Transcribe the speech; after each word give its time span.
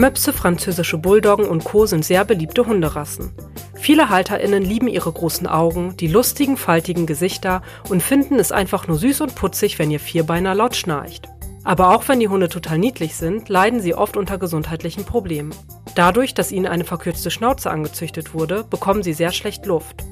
Möpse, 0.00 0.32
französische 0.32 0.96
Bulldoggen 0.96 1.44
und 1.46 1.62
Co. 1.62 1.84
sind 1.84 2.06
sehr 2.06 2.24
beliebte 2.24 2.64
Hunderassen. 2.64 3.32
Viele 3.74 4.08
HalterInnen 4.08 4.62
lieben 4.62 4.88
ihre 4.88 5.12
großen 5.12 5.46
Augen, 5.46 5.94
die 5.98 6.06
lustigen, 6.06 6.56
faltigen 6.56 7.04
Gesichter 7.04 7.60
und 7.90 8.02
finden 8.02 8.36
es 8.38 8.50
einfach 8.50 8.88
nur 8.88 8.96
süß 8.96 9.20
und 9.20 9.34
putzig, 9.34 9.78
wenn 9.78 9.90
ihr 9.90 10.00
Vierbeiner 10.00 10.54
laut 10.54 10.74
schnarcht. 10.74 11.28
Aber 11.64 11.94
auch 11.94 12.08
wenn 12.08 12.18
die 12.18 12.28
Hunde 12.28 12.48
total 12.48 12.78
niedlich 12.78 13.14
sind, 13.14 13.50
leiden 13.50 13.80
sie 13.80 13.94
oft 13.94 14.16
unter 14.16 14.38
gesundheitlichen 14.38 15.04
Problemen. 15.04 15.54
Dadurch, 15.94 16.32
dass 16.32 16.50
ihnen 16.50 16.66
eine 16.66 16.84
verkürzte 16.84 17.30
Schnauze 17.30 17.70
angezüchtet 17.70 18.32
wurde, 18.32 18.64
bekommen 18.64 19.02
sie 19.02 19.12
sehr 19.12 19.32
schlecht 19.32 19.66
Luft. 19.66 20.04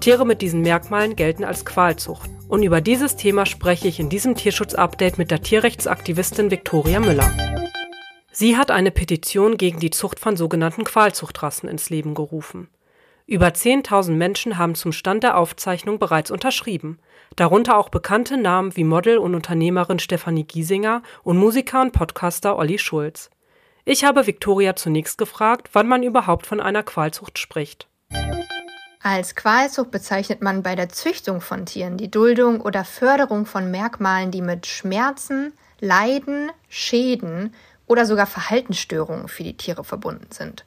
Tiere 0.00 0.26
mit 0.26 0.42
diesen 0.42 0.60
Merkmalen 0.60 1.16
gelten 1.16 1.44
als 1.44 1.64
Qualzucht. 1.64 2.28
Und 2.48 2.62
über 2.62 2.82
dieses 2.82 3.16
Thema 3.16 3.46
spreche 3.46 3.88
ich 3.88 4.00
in 4.00 4.10
diesem 4.10 4.34
Tierschutz-Update 4.34 5.16
mit 5.16 5.30
der 5.30 5.40
Tierrechtsaktivistin 5.40 6.50
Viktoria 6.50 7.00
Müller. 7.00 7.59
Sie 8.40 8.56
hat 8.56 8.70
eine 8.70 8.90
Petition 8.90 9.58
gegen 9.58 9.80
die 9.80 9.90
Zucht 9.90 10.18
von 10.18 10.34
sogenannten 10.34 10.84
Qualzuchtrassen 10.84 11.68
ins 11.68 11.90
Leben 11.90 12.14
gerufen. 12.14 12.68
Über 13.26 13.48
10.000 13.48 14.12
Menschen 14.12 14.56
haben 14.56 14.74
zum 14.74 14.92
Stand 14.92 15.24
der 15.24 15.36
Aufzeichnung 15.36 15.98
bereits 15.98 16.30
unterschrieben, 16.30 16.98
darunter 17.36 17.76
auch 17.76 17.90
bekannte 17.90 18.38
Namen 18.38 18.74
wie 18.76 18.84
Model 18.84 19.18
und 19.18 19.34
Unternehmerin 19.34 19.98
Stefanie 19.98 20.44
Giesinger 20.44 21.02
und 21.22 21.36
Musiker 21.36 21.82
und 21.82 21.92
Podcaster 21.92 22.56
Olli 22.56 22.78
Schulz. 22.78 23.28
Ich 23.84 24.04
habe 24.04 24.26
Viktoria 24.26 24.74
zunächst 24.74 25.18
gefragt, 25.18 25.68
wann 25.74 25.86
man 25.86 26.02
überhaupt 26.02 26.46
von 26.46 26.60
einer 26.60 26.82
Qualzucht 26.82 27.38
spricht. 27.38 27.88
Als 29.02 29.34
Qualzucht 29.34 29.90
bezeichnet 29.90 30.40
man 30.40 30.62
bei 30.62 30.76
der 30.76 30.88
Züchtung 30.88 31.42
von 31.42 31.66
Tieren 31.66 31.98
die 31.98 32.10
Duldung 32.10 32.62
oder 32.62 32.86
Förderung 32.86 33.44
von 33.44 33.70
Merkmalen, 33.70 34.30
die 34.30 34.40
mit 34.40 34.66
Schmerzen, 34.66 35.52
Leiden, 35.80 36.50
Schäden 36.68 37.54
oder 37.90 38.06
sogar 38.06 38.26
Verhaltensstörungen 38.26 39.26
für 39.26 39.42
die 39.42 39.56
Tiere 39.56 39.82
verbunden 39.82 40.28
sind. 40.30 40.64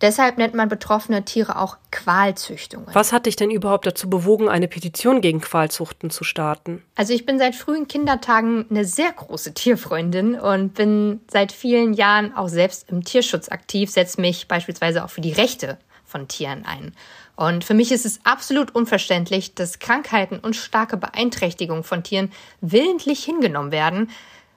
Deshalb 0.00 0.36
nennt 0.36 0.52
man 0.52 0.68
betroffene 0.68 1.24
Tiere 1.24 1.58
auch 1.58 1.78
Qualzüchtungen. 1.92 2.88
Was 2.92 3.12
hat 3.12 3.24
dich 3.24 3.36
denn 3.36 3.50
überhaupt 3.50 3.86
dazu 3.86 4.10
bewogen, 4.10 4.48
eine 4.48 4.66
Petition 4.66 5.20
gegen 5.20 5.40
Qualzuchten 5.40 6.10
zu 6.10 6.24
starten? 6.24 6.82
Also 6.96 7.14
ich 7.14 7.24
bin 7.24 7.38
seit 7.38 7.54
frühen 7.54 7.86
Kindertagen 7.86 8.66
eine 8.68 8.84
sehr 8.84 9.12
große 9.12 9.54
Tierfreundin 9.54 10.34
und 10.34 10.74
bin 10.74 11.20
seit 11.30 11.52
vielen 11.52 11.94
Jahren 11.94 12.34
auch 12.34 12.48
selbst 12.48 12.90
im 12.90 13.04
Tierschutz 13.04 13.48
aktiv, 13.48 13.90
setze 13.90 14.20
mich 14.20 14.48
beispielsweise 14.48 15.04
auch 15.04 15.10
für 15.10 15.22
die 15.22 15.32
Rechte 15.32 15.78
von 16.04 16.26
Tieren 16.28 16.66
ein. 16.66 16.94
Und 17.36 17.64
für 17.64 17.74
mich 17.74 17.92
ist 17.92 18.04
es 18.04 18.20
absolut 18.24 18.74
unverständlich, 18.74 19.54
dass 19.54 19.78
Krankheiten 19.78 20.40
und 20.40 20.56
starke 20.56 20.96
Beeinträchtigungen 20.96 21.84
von 21.84 22.02
Tieren 22.02 22.32
willentlich 22.60 23.24
hingenommen 23.24 23.72
werden, 23.72 24.10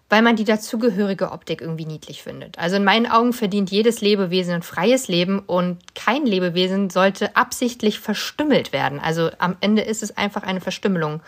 weil 0.10 0.22
man 0.24 0.36
die 0.36 0.44
dazugehörige 0.44 1.32
Optik 1.32 1.62
irgendwie 1.62 1.86
niedlich 1.86 2.24
findet. 2.24 2.58
Also 2.58 2.76
in 2.78 2.84
meinen 2.84 3.10
Augen 3.10 3.32
verdient 3.32 3.72
jedes 3.72 4.02
Lebewesen 4.02 4.56
ein 4.56 4.64
freies 4.64 5.08
Leben 5.08 5.40
und 5.40 5.78
kein 5.96 6.26
Lebewesen 6.26 6.90
sollte 6.90 7.36
absichtlich 7.36 8.00
verstümmelt 8.00 8.74
werden. 8.74 9.00
Also 9.00 9.30
am 9.38 9.56
Ende 9.62 9.84
ist 9.84 10.04
es 10.04 10.18
einfach 10.18 10.44
eine 10.44 10.62
Verstümmelung. 10.62 11.22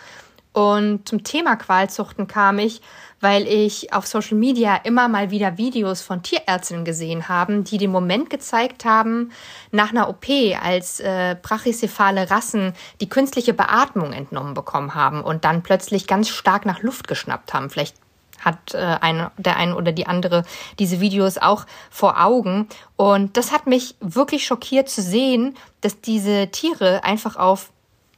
Und 0.53 1.07
zum 1.07 1.23
Thema 1.23 1.55
Qualzuchten 1.55 2.27
kam 2.27 2.59
ich, 2.59 2.81
weil 3.21 3.47
ich 3.47 3.93
auf 3.93 4.05
Social 4.05 4.37
Media 4.37 4.75
immer 4.75 5.07
mal 5.07 5.31
wieder 5.31 5.57
Videos 5.57 6.01
von 6.01 6.23
Tierärztinnen 6.23 6.83
gesehen 6.83 7.29
haben, 7.29 7.63
die 7.63 7.77
den 7.77 7.91
Moment 7.91 8.29
gezeigt 8.29 8.83
haben, 8.83 9.31
nach 9.71 9.91
einer 9.91 10.09
OP, 10.09 10.25
als 10.61 10.99
äh, 10.99 11.37
brachycephale 11.41 12.29
Rassen 12.29 12.73
die 12.99 13.07
künstliche 13.07 13.53
Beatmung 13.53 14.11
entnommen 14.11 14.53
bekommen 14.53 14.93
haben 14.93 15.23
und 15.23 15.45
dann 15.45 15.63
plötzlich 15.63 16.05
ganz 16.07 16.27
stark 16.27 16.65
nach 16.65 16.81
Luft 16.81 17.07
geschnappt 17.07 17.53
haben. 17.53 17.69
Vielleicht 17.69 17.95
hat 18.41 18.73
äh, 18.73 18.77
ein, 18.77 19.29
der 19.37 19.55
eine 19.55 19.75
oder 19.75 19.91
die 19.91 20.07
andere 20.07 20.43
diese 20.79 20.99
Videos 20.99 21.37
auch 21.37 21.65
vor 21.89 22.21
Augen. 22.21 22.67
Und 22.97 23.37
das 23.37 23.51
hat 23.51 23.67
mich 23.67 23.95
wirklich 24.01 24.45
schockiert 24.45 24.89
zu 24.89 25.01
sehen, 25.01 25.55
dass 25.81 26.01
diese 26.01 26.47
Tiere 26.47 27.03
einfach 27.03 27.35
auf 27.37 27.71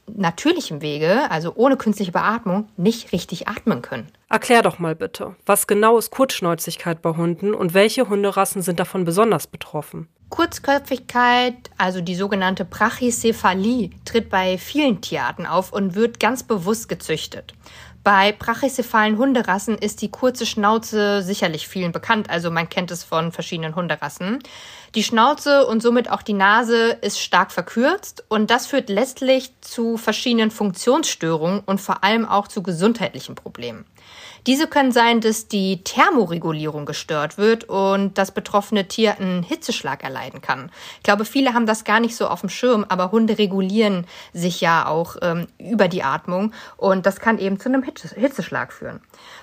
natürlichem 0.06 0.82
Wege, 0.82 1.30
also 1.30 1.52
ohne 1.54 1.76
künstliche 1.76 2.12
Beatmung, 2.12 2.68
nicht 2.76 3.12
richtig 3.12 3.48
atmen 3.48 3.82
können. 3.82 4.08
Erklär 4.28 4.62
doch 4.62 4.78
mal 4.78 4.94
bitte, 4.94 5.36
was 5.46 5.66
genau 5.66 5.96
ist 5.98 6.10
Kurzschnäuzigkeit 6.10 7.00
bei 7.02 7.10
Hunden 7.10 7.54
und 7.54 7.74
welche 7.74 8.08
Hunderassen 8.08 8.62
sind 8.62 8.80
davon 8.80 9.04
besonders 9.04 9.46
betroffen? 9.46 10.08
Kurzköpfigkeit, 10.30 11.54
also 11.78 12.00
die 12.00 12.16
sogenannte 12.16 12.64
Brachycephalie, 12.64 13.90
tritt 14.04 14.30
bei 14.30 14.58
vielen 14.58 15.00
Tierarten 15.00 15.46
auf 15.46 15.72
und 15.72 15.94
wird 15.94 16.18
ganz 16.18 16.42
bewusst 16.42 16.88
gezüchtet. 16.88 17.54
Bei 18.04 18.32
brachycephalen 18.32 19.16
Hunderassen 19.16 19.78
ist 19.78 20.02
die 20.02 20.10
kurze 20.10 20.44
Schnauze 20.44 21.22
sicherlich 21.22 21.66
vielen 21.66 21.90
bekannt, 21.90 22.28
also 22.28 22.50
man 22.50 22.68
kennt 22.68 22.90
es 22.90 23.02
von 23.02 23.32
verschiedenen 23.32 23.74
Hunderassen. 23.74 24.40
Die 24.94 25.02
Schnauze 25.02 25.66
und 25.66 25.82
somit 25.82 26.10
auch 26.10 26.20
die 26.20 26.34
Nase 26.34 26.98
ist 27.00 27.18
stark 27.18 27.50
verkürzt 27.50 28.22
und 28.28 28.50
das 28.50 28.66
führt 28.66 28.90
letztlich 28.90 29.58
zu 29.62 29.96
verschiedenen 29.96 30.50
Funktionsstörungen 30.50 31.60
und 31.64 31.80
vor 31.80 32.04
allem 32.04 32.28
auch 32.28 32.46
zu 32.46 32.62
gesundheitlichen 32.62 33.36
Problemen. 33.36 33.86
Diese 34.46 34.66
können 34.66 34.92
sein, 34.92 35.20
dass 35.20 35.48
die 35.48 35.82
Thermoregulierung 35.84 36.84
gestört 36.84 37.38
wird 37.38 37.64
und 37.64 38.18
das 38.18 38.32
betroffene 38.32 38.86
Tier 38.86 39.18
einen 39.18 39.42
Hitzeschlag 39.42 40.04
erleiden 40.04 40.42
kann. 40.42 40.70
Ich 40.98 41.02
glaube, 41.02 41.24
viele 41.24 41.54
haben 41.54 41.66
das 41.66 41.84
gar 41.84 42.00
nicht 42.00 42.14
so 42.14 42.28
auf 42.28 42.40
dem 42.40 42.50
Schirm, 42.50 42.84
aber 42.88 43.10
Hunde 43.10 43.38
regulieren 43.38 44.06
sich 44.34 44.60
ja 44.60 44.86
auch 44.86 45.16
ähm, 45.22 45.46
über 45.58 45.88
die 45.88 46.02
Atmung 46.02 46.52
und 46.76 47.06
das 47.06 47.20
kann 47.20 47.38
eben 47.38 47.58
zu 47.58 47.70
einem 47.70 47.82
Hitzeschlag 47.82 48.72
führen. 48.72 49.00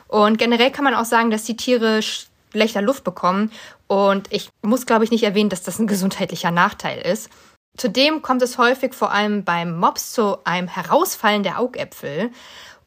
Und 0.07 0.37
generell 0.37 0.71
kann 0.71 0.83
man 0.83 0.93
auch 0.93 1.05
sagen, 1.05 1.31
dass 1.31 1.45
die 1.45 1.57
Tiere 1.57 2.01
schlechter 2.01 2.81
Luft 2.81 3.03
bekommen 3.03 3.51
und 3.87 4.31
ich 4.31 4.49
muss, 4.61 4.85
glaube 4.85 5.03
ich, 5.03 5.11
nicht 5.11 5.23
erwähnen, 5.23 5.49
dass 5.49 5.63
das 5.63 5.79
ein 5.79 5.87
gesundheitlicher 5.87 6.51
Nachteil 6.51 7.01
ist. 7.01 7.29
Zudem 7.77 8.21
kommt 8.21 8.41
es 8.41 8.57
häufig 8.57 8.93
vor 8.93 9.11
allem 9.11 9.45
beim 9.45 9.77
Mops 9.79 10.11
zu 10.11 10.43
einem 10.43 10.67
Herausfallen 10.67 11.43
der 11.43 11.57
Augäpfel. 11.57 12.31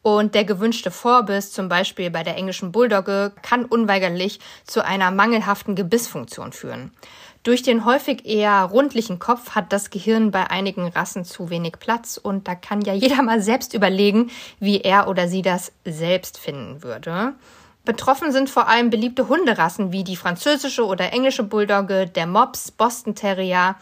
Und 0.05 0.35
der 0.35 0.45
gewünschte 0.45 0.91
Vorbiss, 0.91 1.51
zum 1.51 1.67
Beispiel 1.67 2.11
bei 2.11 2.21
der 2.21 2.37
englischen 2.37 2.71
Bulldogge, 2.71 3.31
kann 3.41 3.65
unweigerlich 3.65 4.39
zu 4.63 4.85
einer 4.85 5.09
mangelhaften 5.09 5.73
Gebissfunktion 5.73 6.51
führen. 6.53 6.91
Durch 7.41 7.63
den 7.63 7.85
häufig 7.85 8.23
eher 8.23 8.65
rundlichen 8.65 9.17
Kopf 9.17 9.55
hat 9.55 9.73
das 9.73 9.89
Gehirn 9.89 10.29
bei 10.29 10.47
einigen 10.51 10.87
Rassen 10.89 11.25
zu 11.25 11.49
wenig 11.49 11.79
Platz 11.79 12.17
und 12.17 12.47
da 12.47 12.53
kann 12.53 12.81
ja 12.81 12.93
jeder 12.93 13.23
mal 13.23 13.41
selbst 13.41 13.73
überlegen, 13.73 14.29
wie 14.59 14.79
er 14.79 15.07
oder 15.07 15.27
sie 15.27 15.41
das 15.41 15.71
selbst 15.85 16.37
finden 16.37 16.83
würde. 16.83 17.33
Betroffen 17.83 18.31
sind 18.31 18.51
vor 18.51 18.67
allem 18.67 18.91
beliebte 18.91 19.27
Hunderassen 19.27 19.91
wie 19.91 20.03
die 20.03 20.17
französische 20.17 20.85
oder 20.85 21.13
englische 21.13 21.41
Bulldogge, 21.41 22.05
der 22.05 22.27
Mops, 22.27 22.69
Boston 22.69 23.15
Terrier, 23.15 23.75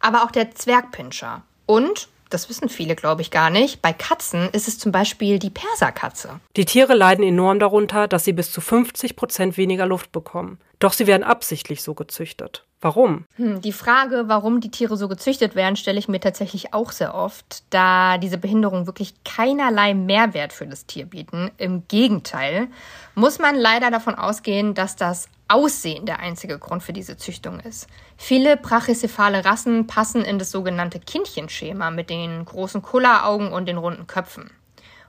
aber 0.00 0.24
auch 0.24 0.30
der 0.30 0.52
Zwergpinscher. 0.52 1.42
Und 1.66 2.08
das 2.30 2.48
wissen 2.48 2.68
viele, 2.68 2.96
glaube 2.96 3.22
ich, 3.22 3.30
gar 3.30 3.50
nicht. 3.50 3.82
Bei 3.82 3.92
Katzen 3.92 4.48
ist 4.50 4.68
es 4.68 4.78
zum 4.78 4.92
Beispiel 4.92 5.38
die 5.38 5.50
Perserkatze. 5.50 6.40
Die 6.56 6.64
Tiere 6.64 6.94
leiden 6.94 7.24
enorm 7.24 7.58
darunter, 7.58 8.08
dass 8.08 8.24
sie 8.24 8.32
bis 8.32 8.52
zu 8.52 8.60
50 8.60 9.16
Prozent 9.16 9.56
weniger 9.56 9.86
Luft 9.86 10.12
bekommen. 10.12 10.58
Doch 10.78 10.92
sie 10.92 11.06
werden 11.06 11.22
absichtlich 11.22 11.82
so 11.82 11.94
gezüchtet. 11.94 12.64
Warum? 12.82 13.24
Hm, 13.36 13.62
die 13.62 13.72
Frage, 13.72 14.24
warum 14.26 14.60
die 14.60 14.70
Tiere 14.70 14.96
so 14.96 15.08
gezüchtet 15.08 15.54
werden, 15.54 15.76
stelle 15.76 15.98
ich 15.98 16.08
mir 16.08 16.20
tatsächlich 16.20 16.74
auch 16.74 16.92
sehr 16.92 17.14
oft, 17.14 17.64
da 17.70 18.18
diese 18.18 18.36
Behinderungen 18.36 18.86
wirklich 18.86 19.14
keinerlei 19.24 19.94
Mehrwert 19.94 20.52
für 20.52 20.66
das 20.66 20.84
Tier 20.84 21.06
bieten. 21.06 21.50
Im 21.56 21.88
Gegenteil 21.88 22.68
muss 23.14 23.38
man 23.38 23.56
leider 23.56 23.90
davon 23.90 24.14
ausgehen, 24.14 24.74
dass 24.74 24.94
das 24.94 25.28
Aussehen 25.48 26.06
der 26.06 26.18
einzige 26.18 26.58
Grund 26.58 26.82
für 26.82 26.92
diese 26.92 27.16
Züchtung 27.16 27.60
ist. 27.60 27.86
Viele 28.16 28.56
brachycephale 28.56 29.44
Rassen 29.44 29.86
passen 29.86 30.24
in 30.24 30.38
das 30.38 30.50
sogenannte 30.50 30.98
Kindchenschema 30.98 31.90
mit 31.90 32.10
den 32.10 32.44
großen 32.44 32.82
Kulleraugen 32.82 33.52
und 33.52 33.66
den 33.66 33.76
runden 33.76 34.06
Köpfen. 34.06 34.50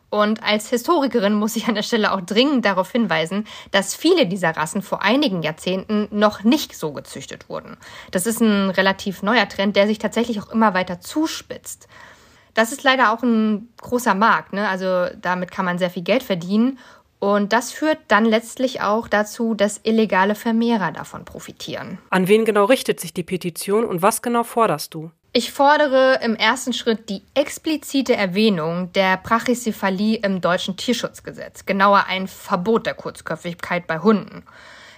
Und 0.10 0.42
als 0.42 0.70
Historikerin 0.70 1.34
muss 1.34 1.56
ich 1.58 1.68
an 1.68 1.76
der 1.76 1.84
Stelle 1.84 2.14
auch 2.14 2.22
dringend 2.22 2.64
darauf 2.64 2.92
hinweisen, 2.92 3.46
dass 3.72 3.96
viele 3.96 4.26
dieser 4.26 4.56
Rassen 4.56 4.82
vor 4.82 5.02
einigen 5.02 5.44
Jahrzehnten 5.44 6.08
noch 6.12 6.44
nicht 6.44 6.76
so 6.76 6.94
gezüchtet 6.94 7.50
wurden. 7.50 7.78
Das 8.12 8.26
ist 8.26 8.40
ein 8.40 8.70
relativ 8.70 9.22
neuer 9.22 9.50
Trend, 9.50 9.76
der 9.76 9.88
sich 9.88 10.00
tatsächlich 10.00 10.42
auch 10.42 10.50
immer 10.50 10.74
weiter 10.74 11.02
zuspitzt. 11.02 11.88
Das 12.54 12.72
ist 12.72 12.84
leider 12.84 13.12
auch 13.12 13.22
ein 13.22 13.70
großer 13.82 14.16
Markt, 14.16 14.54
ne? 14.54 14.68
also 14.68 15.14
damit 15.22 15.52
kann 15.52 15.66
man 15.66 15.78
sehr 15.78 15.92
viel 15.92 16.02
Geld 16.02 16.24
verdienen 16.24 16.80
und 17.20 17.54
das 17.54 17.72
führt 17.72 18.00
dann 18.08 18.26
letztlich 18.26 18.82
auch 18.82 19.08
dazu, 19.08 19.54
dass 19.54 19.80
illegale 19.84 20.36
Vermehrer 20.36 20.92
davon 20.92 21.26
profitieren. 21.26 21.98
An 22.10 22.28
wen 22.28 22.46
genau 22.46 22.66
richtet 22.66 23.00
sich 23.00 23.14
die 23.14 23.24
Petition 23.24 23.86
und 23.86 24.02
was 24.02 24.22
genau 24.22 24.44
forderst 24.44 24.94
du? 24.94 25.12
Ich 25.34 25.52
fordere 25.52 26.20
im 26.24 26.36
ersten 26.36 26.74
Schritt 26.74 27.10
die 27.10 27.22
explizite 27.36 28.16
Erwähnung 28.16 28.92
der 28.94 29.18
Brachycephalie 29.18 30.18
im 30.18 30.42
deutschen 30.42 30.78
Tierschutzgesetz, 30.78 31.66
genauer 31.66 32.06
ein 32.08 32.28
Verbot 32.28 32.86
der 32.86 32.96
Kurzköpfigkeit 32.96 33.86
bei 33.88 34.00
Hunden. 34.00 34.44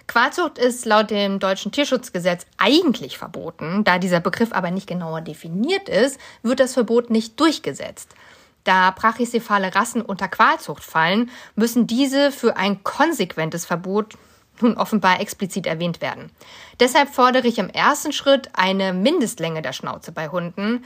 Qualzucht 0.08 0.58
ist 0.58 0.86
laut 0.86 1.12
dem 1.12 1.40
deutschen 1.40 1.72
Tierschutzgesetz 1.72 2.48
eigentlich 2.58 3.18
verboten, 3.18 3.84
da 3.84 4.00
dieser 4.00 4.20
Begriff 4.20 4.54
aber 4.54 4.72
nicht 4.72 4.88
genauer 4.88 5.22
definiert 5.22 5.88
ist, 5.88 6.20
wird 6.42 6.60
das 6.60 6.74
Verbot 6.74 7.12
nicht 7.12 7.40
durchgesetzt. 7.40 8.16
Da 8.64 8.92
brachycephale 8.92 9.74
Rassen 9.74 10.02
unter 10.02 10.28
Qualzucht 10.28 10.84
fallen, 10.84 11.32
müssen 11.56 11.88
diese 11.88 12.32
für 12.32 12.58
ein 12.58 12.84
konsequentes 12.84 13.66
Verbot 13.66 14.16
nun 14.62 14.78
offenbar 14.78 15.22
explizit 15.22 15.66
erwähnt 15.66 16.02
werden. 16.02 16.32
Deshalb 16.80 17.10
fordere 17.10 17.48
ich 17.48 17.58
im 17.58 17.70
ersten 17.70 18.12
Schritt 18.12 18.50
eine 18.54 18.94
Mindestlänge 18.94 19.62
der 19.62 19.74
Schnauze 19.74 20.12
bei 20.12 20.30
Hunden. 20.30 20.84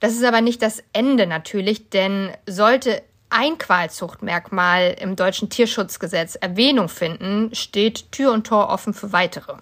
Das 0.00 0.12
ist 0.12 0.24
aber 0.24 0.40
nicht 0.40 0.62
das 0.62 0.82
Ende 0.92 1.26
natürlich, 1.26 1.90
denn 1.90 2.32
sollte 2.46 3.02
ein 3.30 3.58
Qualzuchtmerkmal 3.58 4.96
im 5.00 5.16
deutschen 5.16 5.50
Tierschutzgesetz 5.50 6.34
Erwähnung 6.36 6.88
finden, 6.88 7.54
steht 7.54 8.10
Tür 8.12 8.32
und 8.32 8.46
Tor 8.46 8.68
offen 8.70 8.94
für 8.94 9.12
weitere. 9.12 9.54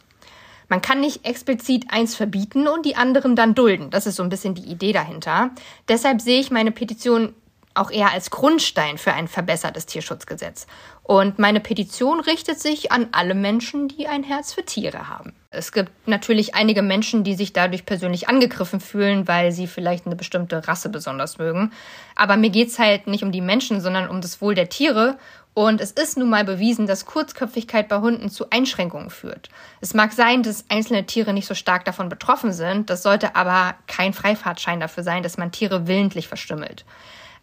Man 0.69 0.83
kann 0.83 1.01
nicht 1.01 1.25
explizit 1.25 1.87
eins 1.91 2.15
verbieten 2.15 2.67
und 2.67 2.85
die 2.85 2.97
anderen 2.97 3.37
dann 3.37 3.55
dulden. 3.55 3.91
Das 3.91 4.07
ist 4.07 4.17
so 4.17 4.23
ein 4.23 4.29
bisschen 4.29 4.55
die 4.55 4.71
Idee 4.71 4.93
dahinter. 4.93 5.51
Deshalb 5.89 6.21
sehe 6.21 6.41
ich 6.41 6.51
meine 6.51 6.73
Petition 6.73 7.35
auch 7.77 7.91
eher 7.91 8.13
als 8.13 8.31
Grundstein 8.31 8.99
für 8.99 9.13
ein 9.13 9.29
verbessertes 9.29 9.87
Tierschutzgesetz. 9.87 10.67
Und 11.03 11.39
meine 11.39 11.61
Petition 11.61 12.19
richtet 12.21 12.59
sich 12.59 12.91
an 12.91 13.09
alle 13.13 13.35
Menschen, 13.35 13.87
die 13.87 14.09
ein 14.09 14.25
Herz 14.25 14.53
für 14.53 14.65
Tiere 14.65 15.09
haben. 15.09 15.35
Es 15.51 15.71
gibt 15.71 15.93
natürlich 16.09 16.55
einige 16.55 16.83
Menschen, 16.83 17.23
die 17.23 17.35
sich 17.35 17.53
dadurch 17.53 17.87
persönlich 17.87 18.29
angegriffen 18.29 18.81
fühlen, 18.81 19.29
weil 19.29 19.53
sie 19.53 19.67
vielleicht 19.69 20.07
eine 20.07 20.17
bestimmte 20.17 20.67
Rasse 20.67 20.89
besonders 20.89 21.39
mögen. 21.39 21.73
Aber 22.17 22.37
mir 22.37 22.51
geht's 22.51 22.79
halt 22.79 23.07
nicht 23.07 23.23
um 23.23 23.31
die 23.31 23.41
Menschen, 23.41 23.81
sondern 23.81 24.09
um 24.09 24.21
das 24.21 24.41
Wohl 24.41 24.55
der 24.55 24.69
Tiere. 24.69 25.17
Und 25.55 25.81
es 25.81 25.93
ist 25.93 26.19
nun 26.19 26.29
mal 26.29 26.45
bewiesen, 26.45 26.87
dass 26.87 27.07
Kurzköpfigkeit 27.07 27.89
bei 27.89 28.01
Hunden 28.01 28.29
zu 28.29 28.51
Einschränkungen 28.51 29.09
führt. 29.09 29.49
Es 29.81 29.95
mag 29.95 30.13
sein, 30.13 30.43
dass 30.43 30.67
einzelne 30.69 31.07
Tiere 31.07 31.33
nicht 31.33 31.47
so 31.47 31.55
stark 31.55 31.87
davon 31.87 32.11
betroffen 32.11 32.53
sind. 32.53 32.91
Das 32.91 33.03
sollte 33.03 33.37
aber 33.37 33.75
kein 33.87 34.13
Freifahrtschein 34.13 34.81
dafür 34.81 35.03
sein, 35.03 35.23
dass 35.23 35.39
man 35.39 35.53
Tiere 35.53 35.87
willentlich 35.87 36.29
verstümmelt. 36.29 36.85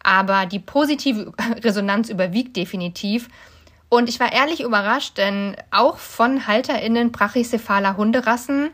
Aber 0.03 0.45
die 0.45 0.59
positive 0.59 1.33
Resonanz 1.63 2.09
überwiegt 2.09 2.55
definitiv. 2.55 3.29
Und 3.89 4.09
ich 4.09 4.19
war 4.19 4.31
ehrlich 4.31 4.61
überrascht, 4.61 5.17
denn 5.17 5.55
auch 5.71 5.97
von 5.97 6.47
HalterInnen 6.47 7.11
brachycephaler 7.11 7.95
Hunderassen 7.95 8.71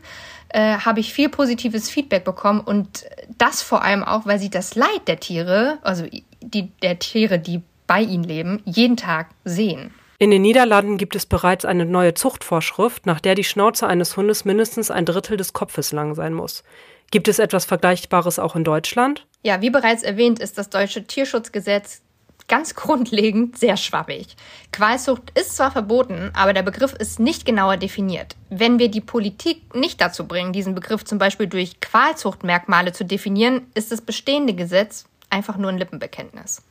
äh, 0.48 0.78
habe 0.78 1.00
ich 1.00 1.12
viel 1.12 1.28
positives 1.28 1.90
Feedback 1.90 2.24
bekommen 2.24 2.60
und 2.60 3.04
das 3.38 3.62
vor 3.62 3.82
allem 3.82 4.02
auch, 4.02 4.26
weil 4.26 4.38
sie 4.38 4.50
das 4.50 4.74
Leid 4.74 5.06
der 5.06 5.20
Tiere, 5.20 5.78
also 5.82 6.06
die, 6.40 6.70
der 6.82 6.98
Tiere, 6.98 7.38
die 7.38 7.62
bei 7.86 8.00
ihnen 8.00 8.24
leben, 8.24 8.62
jeden 8.64 8.96
Tag 8.96 9.28
sehen. 9.44 9.92
In 10.18 10.30
den 10.30 10.42
Niederlanden 10.42 10.98
gibt 10.98 11.16
es 11.16 11.24
bereits 11.24 11.64
eine 11.64 11.86
neue 11.86 12.14
Zuchtvorschrift, 12.14 13.06
nach 13.06 13.20
der 13.20 13.34
die 13.34 13.44
Schnauze 13.44 13.86
eines 13.86 14.16
Hundes 14.16 14.44
mindestens 14.44 14.90
ein 14.90 15.06
Drittel 15.06 15.36
des 15.36 15.52
Kopfes 15.54 15.92
lang 15.92 16.14
sein 16.14 16.34
muss. 16.34 16.62
Gibt 17.10 17.26
es 17.26 17.38
etwas 17.38 17.64
Vergleichbares 17.64 18.38
auch 18.38 18.54
in 18.54 18.62
Deutschland? 18.62 19.26
Ja, 19.42 19.62
wie 19.62 19.70
bereits 19.70 20.02
erwähnt, 20.02 20.38
ist 20.38 20.58
das 20.58 20.70
deutsche 20.70 21.04
Tierschutzgesetz 21.04 22.02
ganz 22.48 22.74
grundlegend 22.74 23.58
sehr 23.58 23.76
schwammig. 23.76 24.36
Qualzucht 24.72 25.38
ist 25.38 25.56
zwar 25.56 25.70
verboten, 25.70 26.30
aber 26.34 26.52
der 26.52 26.62
Begriff 26.62 26.92
ist 26.92 27.20
nicht 27.20 27.46
genauer 27.46 27.78
definiert. 27.78 28.36
Wenn 28.50 28.78
wir 28.78 28.90
die 28.90 29.00
Politik 29.00 29.74
nicht 29.74 30.00
dazu 30.00 30.26
bringen, 30.26 30.52
diesen 30.52 30.74
Begriff 30.74 31.04
zum 31.04 31.18
Beispiel 31.18 31.46
durch 31.46 31.80
Qualzuchtmerkmale 31.80 32.92
zu 32.92 33.04
definieren, 33.04 33.66
ist 33.74 33.92
das 33.92 34.02
bestehende 34.02 34.54
Gesetz 34.54 35.06
einfach 35.30 35.56
nur 35.56 35.70
ein 35.70 35.78
Lippenbekenntnis. 35.78 36.62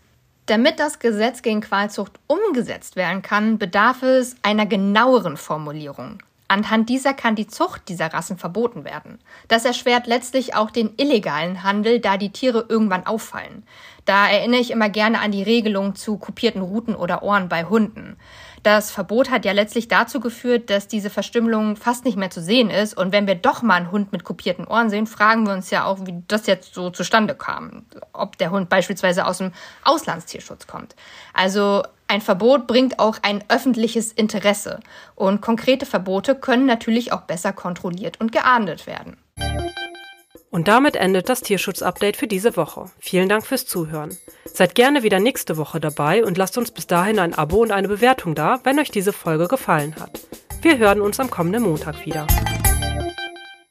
Damit 0.45 0.79
das 0.79 0.99
Gesetz 0.99 1.41
gegen 1.43 1.61
Qualzucht 1.61 2.19
umgesetzt 2.27 2.95
werden 2.95 3.21
kann, 3.21 3.57
bedarf 3.57 4.01
es 4.03 4.35
einer 4.41 4.65
genaueren 4.65 5.37
Formulierung. 5.37 6.23
Anhand 6.49 6.89
dieser 6.89 7.13
kann 7.13 7.35
die 7.35 7.45
Zucht 7.45 7.89
dieser 7.89 8.11
Rassen 8.11 8.39
verboten 8.39 8.83
werden. 8.83 9.19
Das 9.47 9.65
erschwert 9.65 10.07
letztlich 10.07 10.55
auch 10.55 10.71
den 10.71 10.95
illegalen 10.97 11.61
Handel, 11.61 11.99
da 11.99 12.17
die 12.17 12.31
Tiere 12.31 12.65
irgendwann 12.67 13.05
auffallen. 13.05 13.63
Da 14.05 14.27
erinnere 14.27 14.59
ich 14.59 14.71
immer 14.71 14.89
gerne 14.89 15.21
an 15.21 15.31
die 15.31 15.43
Regelung 15.43 15.93
zu 15.93 16.17
kopierten 16.17 16.63
Ruten 16.63 16.95
oder 16.95 17.21
Ohren 17.21 17.49
bei 17.49 17.65
Hunden. 17.65 18.17
Das 18.63 18.89
Verbot 18.89 19.29
hat 19.29 19.45
ja 19.45 19.51
letztlich 19.51 19.89
dazu 19.89 20.19
geführt, 20.19 20.71
dass 20.71 20.87
diese 20.87 21.11
Verstümmelung 21.11 21.75
fast 21.75 22.03
nicht 22.03 22.17
mehr 22.17 22.31
zu 22.31 22.41
sehen 22.41 22.71
ist. 22.71 22.97
Und 22.97 23.11
wenn 23.11 23.27
wir 23.27 23.35
doch 23.35 23.61
mal 23.61 23.75
einen 23.75 23.91
Hund 23.91 24.11
mit 24.11 24.23
kopierten 24.23 24.65
Ohren 24.65 24.89
sehen, 24.89 25.05
fragen 25.05 25.45
wir 25.45 25.53
uns 25.53 25.69
ja 25.69 25.85
auch, 25.85 25.99
wie 26.07 26.23
das 26.27 26.47
jetzt 26.47 26.73
so 26.73 26.89
zustande 26.89 27.35
kam. 27.35 27.85
Ob 28.11 28.39
der 28.39 28.49
Hund 28.49 28.69
beispielsweise 28.69 29.27
aus 29.27 29.37
dem 29.37 29.51
Auslandstierschutz 29.83 30.65
kommt. 30.65 30.95
Also 31.31 31.83
ein 32.09 32.21
Verbot 32.21 32.67
bringt 32.67 32.99
auch 32.99 33.17
ein 33.21 33.43
öffentliches 33.49 34.11
Interesse. 34.11 34.79
Und 35.15 35.41
konkrete 35.41 35.85
Verbote 35.85 36.35
können 36.35 36.65
natürlich 36.65 37.13
auch 37.13 37.21
besser 37.21 37.53
kontrolliert 37.53 38.19
und 38.19 38.31
geahndet 38.31 38.87
werden. 38.87 39.17
Und 40.49 40.67
damit 40.67 40.95
endet 40.95 41.29
das 41.29 41.41
Tierschutz-Update 41.41 42.17
für 42.17 42.25
diese 42.25 42.57
Woche. 42.57 42.85
Vielen 42.99 43.29
Dank 43.29 43.45
fürs 43.45 43.67
Zuhören. 43.67 44.17
Seid 44.51 44.73
gerne 44.73 45.03
wieder 45.03 45.19
nächste 45.19 45.57
Woche 45.57 45.79
dabei 45.79 46.25
und 46.25 46.37
lasst 46.37 46.57
uns 46.57 46.71
bis 46.71 46.87
dahin 46.87 47.19
ein 47.19 47.35
Abo 47.35 47.61
und 47.61 47.71
eine 47.71 47.87
Bewertung 47.87 48.33
da, 48.33 48.59
wenn 48.63 48.79
euch 48.79 48.89
diese 48.89 49.13
Folge 49.13 49.47
gefallen 49.47 49.95
hat. 49.99 50.19
Wir 50.61 50.79
hören 50.79 51.01
uns 51.01 51.19
am 51.19 51.29
kommenden 51.29 51.63
Montag 51.63 52.03
wieder. 52.05 52.25